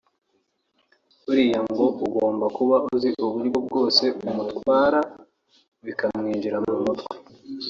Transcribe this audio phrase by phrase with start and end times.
[1.23, 4.99] Buriya ngo ugomba kuba uzi uburyo bwose umutwara
[5.85, 7.15] bikamwinjira mu mutwe